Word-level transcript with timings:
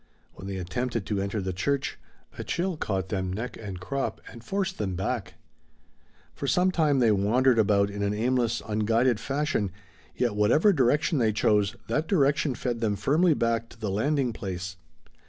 When 0.33 0.47
they 0.47 0.57
attempted 0.57 1.05
to 1.05 1.21
enter 1.21 1.41
the 1.41 1.53
church, 1.53 1.99
a 2.35 2.43
chill 2.43 2.75
caught 2.75 3.09
them 3.09 3.31
neck 3.31 3.55
and 3.55 3.79
crop 3.79 4.19
and 4.31 4.43
forced 4.43 4.79
them 4.79 4.95
back. 4.95 5.35
For 6.33 6.47
some 6.47 6.71
time 6.71 6.97
they 6.97 7.11
wandered 7.11 7.59
about 7.59 7.91
in 7.91 8.01
an 8.01 8.11
aimless, 8.15 8.63
unguided 8.67 9.19
fashion, 9.19 9.71
yet 10.15 10.35
whatever 10.35 10.73
direction 10.73 11.19
they 11.19 11.31
chose 11.31 11.75
that 11.87 12.07
direction 12.07 12.55
fed 12.55 12.79
them 12.79 12.95
firmly 12.95 13.35
back 13.35 13.69
to 13.69 13.79
the 13.79 13.91
landing 13.91 14.33
place. 14.33 14.75